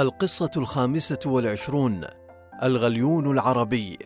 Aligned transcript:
القصة 0.00 0.50
الخامسة 0.56 1.18
والعشرون 1.26 2.04
الغليون 2.62 3.30
العربي. 3.30 3.98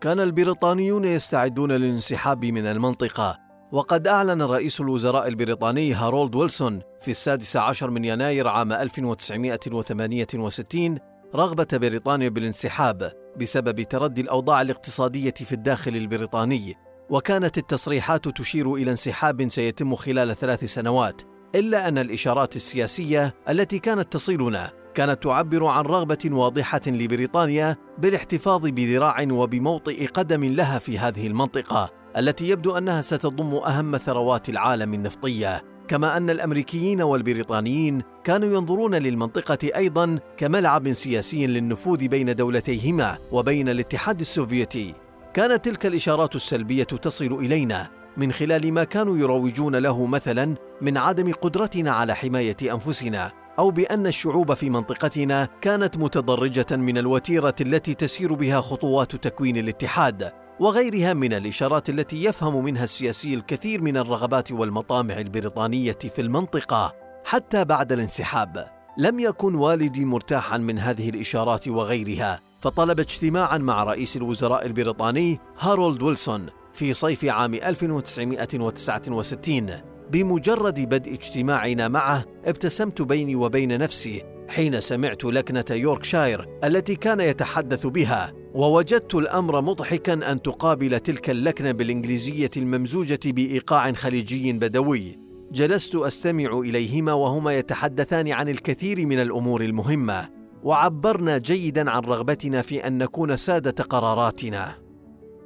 كان 0.00 0.20
البريطانيون 0.20 1.04
يستعدون 1.04 1.72
للانسحاب 1.72 2.44
من 2.44 2.66
المنطقة 2.66 3.38
وقد 3.72 4.06
أعلن 4.06 4.42
رئيس 4.42 4.80
الوزراء 4.80 5.28
البريطاني 5.28 5.94
هارولد 5.94 6.34
ويلسون 6.34 6.80
في 7.00 7.10
السادس 7.10 7.56
عشر 7.56 7.90
من 7.90 8.04
يناير 8.04 8.48
عام 8.48 8.72
1968 8.72 10.98
رغبة 11.34 11.68
بريطانيا 11.72 12.28
بالانسحاب 12.28 13.12
بسبب 13.36 13.82
تردي 13.82 14.20
الأوضاع 14.20 14.62
الاقتصادية 14.62 15.30
في 15.30 15.52
الداخل 15.52 15.96
البريطاني 15.96 16.74
وكانت 17.10 17.58
التصريحات 17.58 18.28
تشير 18.28 18.74
إلى 18.74 18.90
انسحاب 18.90 19.48
سيتم 19.48 19.94
خلال 19.94 20.36
ثلاث 20.36 20.64
سنوات. 20.64 21.33
إلا 21.54 21.88
أن 21.88 21.98
الإشارات 21.98 22.56
السياسية 22.56 23.34
التي 23.48 23.78
كانت 23.78 24.12
تصلنا 24.12 24.70
كانت 24.94 25.22
تعبر 25.22 25.66
عن 25.66 25.84
رغبة 25.84 26.18
واضحة 26.24 26.80
لبريطانيا 26.86 27.76
بالاحتفاظ 27.98 28.62
بذراع 28.66 29.26
وبموطئ 29.30 30.06
قدم 30.06 30.44
لها 30.44 30.78
في 30.78 30.98
هذه 30.98 31.26
المنطقة 31.26 31.90
التي 32.16 32.48
يبدو 32.48 32.76
أنها 32.76 33.02
ستضم 33.02 33.54
أهم 33.54 33.96
ثروات 33.96 34.48
العالم 34.48 34.94
النفطية. 34.94 35.62
كما 35.88 36.16
أن 36.16 36.30
الأمريكيين 36.30 37.02
والبريطانيين 37.02 38.02
كانوا 38.24 38.54
ينظرون 38.54 38.94
للمنطقة 38.94 39.58
أيضا 39.76 40.18
كملعب 40.36 40.92
سياسي 40.92 41.46
للنفوذ 41.46 42.08
بين 42.08 42.34
دولتيهما 42.34 43.18
وبين 43.32 43.68
الاتحاد 43.68 44.20
السوفيتي. 44.20 44.94
كانت 45.34 45.64
تلك 45.64 45.86
الإشارات 45.86 46.36
السلبية 46.36 46.84
تصل 46.84 47.26
إلينا. 47.26 48.03
من 48.16 48.32
خلال 48.32 48.72
ما 48.72 48.84
كانوا 48.84 49.18
يروجون 49.18 49.76
له 49.76 50.06
مثلا 50.06 50.54
من 50.80 50.96
عدم 50.98 51.32
قدرتنا 51.32 51.92
على 51.92 52.14
حماية 52.14 52.56
أنفسنا 52.62 53.32
أو 53.58 53.70
بأن 53.70 54.06
الشعوب 54.06 54.54
في 54.54 54.70
منطقتنا 54.70 55.48
كانت 55.60 55.96
متضرجة 55.96 56.76
من 56.76 56.98
الوتيرة 56.98 57.54
التي 57.60 57.94
تسير 57.94 58.34
بها 58.34 58.60
خطوات 58.60 59.16
تكوين 59.16 59.56
الاتحاد 59.56 60.32
وغيرها 60.60 61.14
من 61.14 61.32
الإشارات 61.32 61.90
التي 61.90 62.24
يفهم 62.24 62.64
منها 62.64 62.84
السياسي 62.84 63.34
الكثير 63.34 63.82
من 63.82 63.96
الرغبات 63.96 64.52
والمطامع 64.52 65.18
البريطانية 65.18 65.98
في 66.14 66.20
المنطقة 66.20 66.92
حتى 67.24 67.64
بعد 67.64 67.92
الانسحاب. 67.92 68.68
لم 68.98 69.20
يكن 69.20 69.54
والدي 69.54 70.04
مرتاحا 70.04 70.58
من 70.58 70.78
هذه 70.78 71.08
الإشارات 71.08 71.68
وغيرها 71.68 72.40
فطلب 72.60 73.00
اجتماعا 73.00 73.58
مع 73.58 73.84
رئيس 73.84 74.16
الوزراء 74.16 74.66
البريطاني 74.66 75.38
هارولد 75.58 76.02
ويلسون 76.02 76.46
في 76.74 76.94
صيف 76.94 77.24
عام 77.24 77.54
1969 77.54 79.70
بمجرد 80.10 80.80
بدء 80.80 81.14
اجتماعنا 81.14 81.88
معه 81.88 82.24
ابتسمت 82.44 83.02
بيني 83.02 83.36
وبين 83.36 83.78
نفسي 83.78 84.22
حين 84.48 84.80
سمعت 84.80 85.24
لكنة 85.24 85.64
يوركشاير 85.70 86.48
التي 86.64 86.96
كان 86.96 87.20
يتحدث 87.20 87.86
بها 87.86 88.32
ووجدت 88.54 89.14
الأمر 89.14 89.60
مضحكا 89.60 90.12
أن 90.12 90.42
تقابل 90.42 91.00
تلك 91.00 91.30
اللكنة 91.30 91.72
بالإنجليزية 91.72 92.50
الممزوجة 92.56 93.20
بإيقاع 93.24 93.92
خليجي 93.92 94.52
بدوي. 94.52 95.18
جلست 95.52 95.94
أستمع 95.94 96.60
إليهما 96.60 97.12
وهما 97.12 97.52
يتحدثان 97.52 98.32
عن 98.32 98.48
الكثير 98.48 99.06
من 99.06 99.18
الأمور 99.18 99.62
المهمة 99.62 100.28
وعبرنا 100.62 101.38
جيدا 101.38 101.90
عن 101.90 102.02
رغبتنا 102.02 102.62
في 102.62 102.86
أن 102.86 102.98
نكون 102.98 103.36
سادة 103.36 103.84
قراراتنا. 103.84 104.83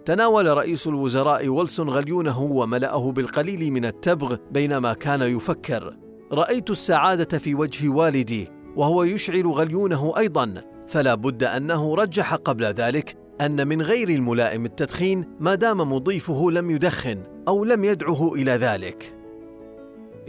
تناول 0.05 0.57
رئيس 0.57 0.87
الوزراء 0.87 1.49
ويلسون 1.49 1.89
غليونه 1.89 2.41
وملأه 2.43 3.13
بالقليل 3.13 3.73
من 3.73 3.85
التبغ 3.85 4.37
بينما 4.51 4.93
كان 4.93 5.23
يفكر. 5.23 5.97
رأيت 6.33 6.71
السعادة 6.71 7.39
في 7.39 7.55
وجه 7.55 7.89
والدي 7.89 8.49
وهو 8.77 9.03
يشعل 9.03 9.47
غليونه 9.47 10.13
أيضا. 10.19 10.55
فلا 10.89 11.15
بد 11.15 11.45
أنه 11.45 11.95
رجح 11.95 12.34
قبل 12.34 12.65
ذلك 12.65 13.17
أن 13.41 13.69
من 13.69 13.83
غير 13.83 14.09
الملائم 14.09 14.65
التدخين 14.65 15.25
ما 15.41 15.55
دام 15.55 15.93
مضيفه 15.93 16.51
لم 16.51 16.71
يدخن 16.71 17.22
أو 17.49 17.65
لم 17.65 17.84
يدعه 17.84 18.34
إلى 18.34 18.51
ذلك. 18.51 19.15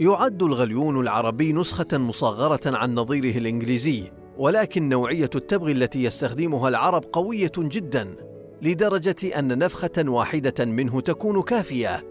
يعد 0.00 0.42
الغليون 0.42 1.00
العربي 1.00 1.52
نسخة 1.52 1.98
مصغرة 1.98 2.76
عن 2.76 2.94
نظيره 2.94 3.38
الإنجليزي 3.38 4.10
ولكن 4.38 4.88
نوعية 4.88 5.30
التبغ 5.34 5.70
التي 5.70 6.04
يستخدمها 6.04 6.68
العرب 6.68 7.04
قوية 7.12 7.52
جدا. 7.58 8.29
لدرجة 8.62 9.38
أن 9.38 9.58
نفخة 9.58 9.90
واحدة 9.98 10.64
منه 10.64 11.00
تكون 11.00 11.42
كافية. 11.42 12.04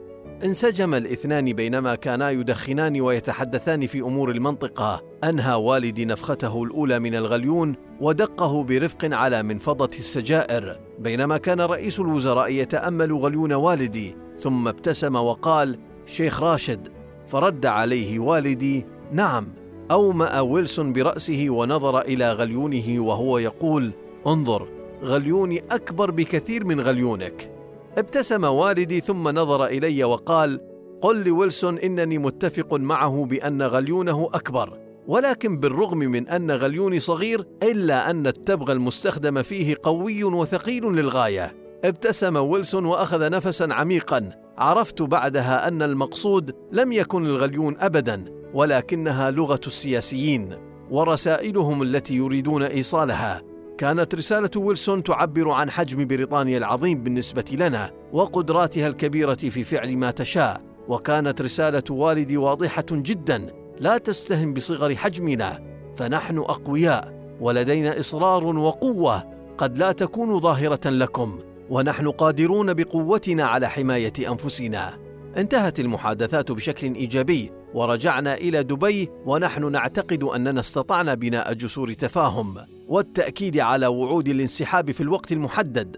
انسجم 0.44 0.96
الاثنان 0.96 1.54
بينما 1.54 1.96
كانا 1.96 2.30
يدخنان 2.30 3.02
ويتحدثان 3.02 3.88
في 3.88 4.02
أمور 4.02 4.32
المنطقة. 4.32 5.02
أنهى 5.24 5.54
والدي 5.54 6.06
نفخته 6.06 6.64
الأولى 6.64 7.00
من 7.00 7.16
الغليون 7.16 7.76
ودقه 8.02 8.64
برفق 8.64 8.98
على 9.04 9.44
منفضة 9.44 9.90
السجائر، 10.00 10.80
بينما 11.00 11.38
كان 11.38 11.62
رئيس 11.62 12.00
الوزراء 12.00 12.52
يتأمل 12.52 13.14
غليون 13.14 13.54
والدي، 13.54 14.16
ثم 14.40 14.68
ابتسم 14.68 15.16
وقال: 15.16 15.80
شيخ 16.06 16.44
راشد، 16.44 16.88
فرد 17.28 17.66
عليه 17.66 18.20
والدي: 18.20 18.86
نعم. 19.12 19.48
أومأ 19.92 20.40
ويلسون 20.40 20.94
برأسه 20.94 21.46
ونظر 21.50 22.02
إلى 22.02 22.34
غليونه 22.34 23.00
وهو 23.00 23.38
يقول: 23.38 23.94
انظر 24.28 24.79
غليوني 25.04 25.62
أكبر 25.72 26.12
بكثير 26.12 26.66
من 26.66 26.82
غليونك. 26.82 27.52
ابتسم 27.98 28.44
والدي 28.44 29.00
ثم 29.00 29.30
نظر 29.30 29.66
إلي 29.66 30.04
وقال 30.04 30.62
قل 31.02 31.24
لويلسون 31.24 31.80
إنني 31.80 32.18
متفق 32.18 32.74
معه 32.74 33.26
بأن 33.26 33.62
غليونه 33.62 34.30
أكبر 34.34 34.78
ولكن 35.08 35.58
بالرغم 35.58 35.98
من 35.98 36.28
أن 36.28 36.52
غليوني 36.52 37.00
صغير 37.00 37.46
إلا 37.64 38.10
أن 38.10 38.28
التبغ 38.28 38.72
المستخدم 38.72 39.42
فيه 39.42 39.76
قوي 39.84 40.24
وثقيل 40.24 40.84
للغاية. 40.84 41.56
ابتسم 41.84 42.36
ويلسون 42.36 42.86
وأخذ 42.86 43.30
نفسا 43.30 43.68
عميقا. 43.72 44.30
عرفت 44.58 45.02
بعدها 45.02 45.68
أن 45.68 45.82
المقصود 45.82 46.56
لم 46.72 46.92
يكن 46.92 47.26
الغليون 47.26 47.78
أبدا 47.80 48.26
ولكنها 48.54 49.32
لغة 49.32 49.62
السياسيين 49.68 50.56
ورسائلهم 50.92 51.82
التي 51.82 52.16
يريدون 52.16 52.64
إيصالها. 52.64 53.49
كانت 53.80 54.16
رسالة 54.16 54.50
ويلسون 54.58 55.04
تعبر 55.04 55.50
عن 55.50 55.72
حجم 55.72 56.08
بريطانيا 56.08 56.58
العظيم 56.58 57.04
بالنسبة 57.04 57.46
لنا 57.52 57.92
وقدراتها 58.14 58.88
الكبيرة 58.88 59.34
في 59.34 59.64
فعل 59.64 59.98
ما 59.98 60.12
تشاء، 60.12 60.62
وكانت 60.88 61.42
رسالة 61.42 61.84
والدي 61.90 62.38
واضحة 62.38 62.86
جدا 62.92 63.54
لا 63.80 63.98
تستهن 63.98 64.54
بصغر 64.54 64.96
حجمنا، 64.96 65.60
فنحن 65.98 66.38
أقوياء 66.38 67.36
ولدينا 67.40 68.00
إصرار 68.00 68.46
وقوة 68.46 69.24
قد 69.58 69.78
لا 69.78 69.92
تكون 69.92 70.40
ظاهرة 70.40 70.90
لكم، 70.90 71.40
ونحن 71.70 72.12
قادرون 72.12 72.74
بقوتنا 72.74 73.46
على 73.46 73.70
حماية 73.70 74.14
أنفسنا. 74.30 74.98
انتهت 75.38 75.80
المحادثات 75.80 76.52
بشكل 76.52 76.96
إيجابي، 76.96 77.52
ورجعنا 77.74 78.36
إلى 78.36 78.64
دبي 78.64 79.10
ونحن 79.26 79.72
نعتقد 79.72 80.24
أننا 80.24 80.60
استطعنا 80.60 81.14
بناء 81.14 81.54
جسور 81.54 81.94
تفاهم 81.94 82.56
والتأكيد 82.88 83.60
على 83.60 83.88
وعود 83.88 84.28
الانسحاب 84.28 84.92
في 84.92 85.02
الوقت 85.02 85.32
المحدد. 85.32 85.98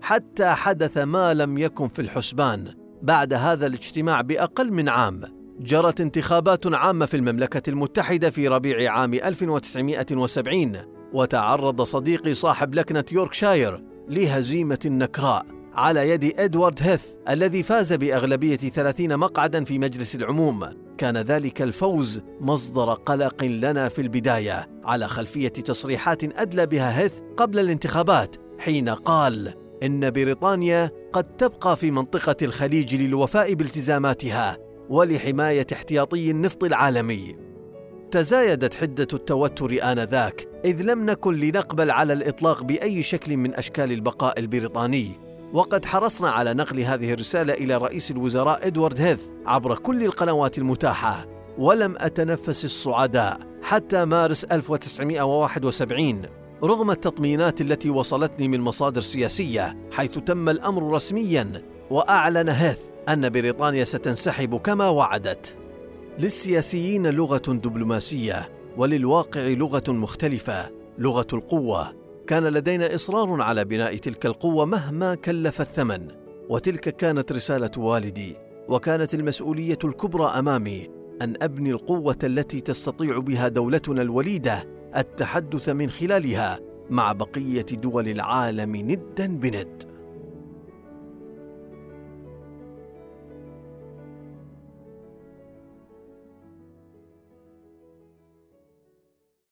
حتى 0.00 0.46
حدث 0.46 0.98
ما 0.98 1.34
لم 1.34 1.58
يكن 1.58 1.88
في 1.88 2.02
الحسبان. 2.02 2.74
بعد 3.02 3.32
هذا 3.32 3.66
الاجتماع 3.66 4.20
بأقل 4.20 4.72
من 4.72 4.88
عام 4.88 5.20
جرت 5.60 6.00
انتخابات 6.00 6.66
عامة 6.66 7.06
في 7.06 7.16
المملكة 7.16 7.70
المتحدة 7.70 8.30
في 8.30 8.48
ربيع 8.48 8.92
عام 8.92 9.14
1970 9.14 10.76
وتعرض 11.12 11.82
صديقي 11.82 12.34
صاحب 12.34 12.74
لكنة 12.74 13.04
يوركشاير 13.12 13.84
لهزيمة 14.08 14.78
نكراء 14.86 15.46
على 15.74 16.10
يد 16.10 16.40
إدوارد 16.40 16.82
هيث 16.82 17.04
الذي 17.28 17.62
فاز 17.62 17.92
بأغلبية 17.92 18.56
30 18.56 19.16
مقعدا 19.16 19.64
في 19.64 19.78
مجلس 19.78 20.14
العموم. 20.14 20.85
كان 20.98 21.16
ذلك 21.16 21.62
الفوز 21.62 22.22
مصدر 22.40 22.92
قلق 22.92 23.44
لنا 23.44 23.88
في 23.88 24.02
البداية 24.02 24.68
على 24.84 25.08
خلفية 25.08 25.48
تصريحات 25.48 26.24
أدلى 26.24 26.66
بها 26.66 27.00
هيث 27.00 27.20
قبل 27.36 27.58
الانتخابات 27.58 28.36
حين 28.58 28.88
قال 28.88 29.54
إن 29.82 30.10
بريطانيا 30.10 30.90
قد 31.12 31.36
تبقى 31.36 31.76
في 31.76 31.90
منطقة 31.90 32.36
الخليج 32.42 32.94
للوفاء 32.94 33.54
بالتزاماتها 33.54 34.58
ولحماية 34.88 35.66
احتياطي 35.72 36.30
النفط 36.30 36.64
العالمي. 36.64 37.36
تزايدت 38.10 38.74
حدة 38.74 39.08
التوتر 39.12 39.78
آنذاك 39.82 40.48
إذ 40.64 40.82
لم 40.82 41.06
نكن 41.06 41.34
لنقبل 41.34 41.90
على 41.90 42.12
الإطلاق 42.12 42.62
بأي 42.62 43.02
شكل 43.02 43.36
من 43.36 43.54
أشكال 43.54 43.92
البقاء 43.92 44.40
البريطاني. 44.40 45.25
وقد 45.52 45.84
حرصنا 45.84 46.30
على 46.30 46.54
نقل 46.54 46.80
هذه 46.80 47.12
الرسالة 47.12 47.54
إلى 47.54 47.76
رئيس 47.76 48.10
الوزراء 48.10 48.66
إدوارد 48.66 49.00
هيث 49.00 49.22
عبر 49.46 49.74
كل 49.74 50.04
القنوات 50.04 50.58
المتاحة 50.58 51.26
ولم 51.58 51.94
أتنفس 51.98 52.64
الصعداء 52.64 53.38
حتى 53.62 54.04
مارس 54.04 54.44
1971 54.44 56.22
رغم 56.62 56.90
التطمينات 56.90 57.60
التي 57.60 57.90
وصلتني 57.90 58.48
من 58.48 58.60
مصادر 58.60 59.00
سياسية 59.00 59.88
حيث 59.92 60.18
تم 60.18 60.48
الأمر 60.48 60.92
رسميا 60.92 61.62
وأعلن 61.90 62.48
هيث 62.48 62.78
أن 63.08 63.28
بريطانيا 63.30 63.84
ستنسحب 63.84 64.56
كما 64.56 64.88
وعدت. 64.88 65.56
للسياسيين 66.18 67.06
لغة 67.06 67.42
دبلوماسية 67.48 68.48
وللواقع 68.76 69.40
لغة 69.40 69.92
مختلفة 69.92 70.70
لغة 70.98 71.26
القوة. 71.32 72.05
كان 72.26 72.44
لدينا 72.44 72.94
إصرار 72.94 73.42
على 73.42 73.64
بناء 73.64 73.96
تلك 73.96 74.26
القوة 74.26 74.64
مهما 74.64 75.14
كلف 75.14 75.60
الثمن 75.60 76.08
وتلك 76.48 76.96
كانت 76.96 77.32
رسالة 77.32 77.70
والدي 77.78 78.36
وكانت 78.68 79.14
المسؤولية 79.14 79.78
الكبرى 79.84 80.24
أمامي 80.24 80.88
أن 81.22 81.34
أبني 81.42 81.70
القوة 81.70 82.18
التي 82.24 82.60
تستطيع 82.60 83.18
بها 83.18 83.48
دولتنا 83.48 84.02
الوليدة 84.02 84.64
التحدث 84.96 85.68
من 85.68 85.90
خلالها 85.90 86.58
مع 86.90 87.12
بقية 87.12 87.66
دول 87.72 88.08
العالم 88.08 88.76
ندا 88.76 89.38
بند. 89.38 89.95